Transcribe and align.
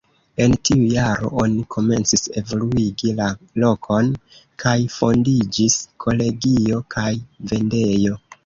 En 0.43 0.53
tiu 0.67 0.85
jaro 0.93 1.27
oni 1.41 1.65
komencis 1.75 2.23
evoluigi 2.41 3.13
la 3.21 3.27
lokon, 3.65 4.09
kaj 4.65 4.75
fondiĝis 4.97 5.79
kolegio 6.07 6.85
kaj 6.97 7.09
vendejo. 7.55 8.23